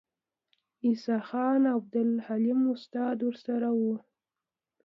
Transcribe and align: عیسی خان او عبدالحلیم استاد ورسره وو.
عیسی 0.83 1.17
خان 1.27 1.61
او 1.73 1.77
عبدالحلیم 1.81 2.61
استاد 2.75 3.17
ورسره 3.23 3.69
وو. 3.77 3.93